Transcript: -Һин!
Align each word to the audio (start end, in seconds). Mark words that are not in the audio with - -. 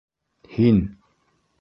-Һин! 0.55 0.81